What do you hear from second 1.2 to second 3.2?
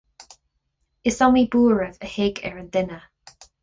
iomaí buaireamh a thig ar an duine.